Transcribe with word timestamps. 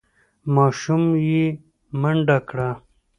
ماشوم 0.55 1.03
یې 1.29 1.43
منډه 2.01 2.37
کړه. 2.49 2.69